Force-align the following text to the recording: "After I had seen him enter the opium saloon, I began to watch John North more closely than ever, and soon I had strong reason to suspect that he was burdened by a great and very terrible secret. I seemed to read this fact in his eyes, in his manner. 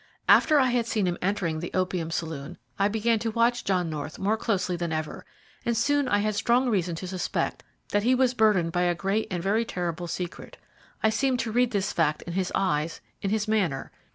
"After 0.27 0.57
I 0.59 0.71
had 0.71 0.87
seen 0.87 1.05
him 1.05 1.19
enter 1.21 1.53
the 1.59 1.69
opium 1.75 2.09
saloon, 2.09 2.57
I 2.79 2.87
began 2.87 3.19
to 3.19 3.29
watch 3.29 3.63
John 3.63 3.87
North 3.87 4.17
more 4.17 4.35
closely 4.35 4.75
than 4.75 4.91
ever, 4.91 5.27
and 5.63 5.77
soon 5.77 6.07
I 6.07 6.17
had 6.17 6.33
strong 6.33 6.67
reason 6.69 6.95
to 6.95 7.07
suspect 7.07 7.61
that 7.89 8.01
he 8.01 8.15
was 8.15 8.33
burdened 8.33 8.71
by 8.71 8.81
a 8.81 8.95
great 8.95 9.27
and 9.29 9.43
very 9.43 9.63
terrible 9.63 10.07
secret. 10.07 10.57
I 11.03 11.11
seemed 11.11 11.37
to 11.41 11.51
read 11.51 11.69
this 11.69 11.93
fact 11.93 12.23
in 12.23 12.33
his 12.33 12.51
eyes, 12.55 12.99
in 13.21 13.29
his 13.29 13.47
manner. 13.47 13.91